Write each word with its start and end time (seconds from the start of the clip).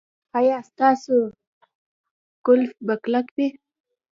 ایا 0.37 0.57
ستاسو 0.69 1.15
قفل 2.45 2.61
به 2.85 2.93
کلک 3.03 3.27
وي؟ 3.35 3.47